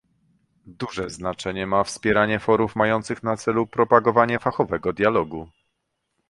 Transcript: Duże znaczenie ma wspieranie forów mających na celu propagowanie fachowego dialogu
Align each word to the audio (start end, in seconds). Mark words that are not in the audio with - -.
Duże 0.65 1.09
znaczenie 1.09 1.67
ma 1.67 1.83
wspieranie 1.83 2.39
forów 2.39 2.75
mających 2.75 3.23
na 3.23 3.37
celu 3.37 3.67
propagowanie 3.67 4.39
fachowego 4.39 4.93
dialogu 4.93 5.49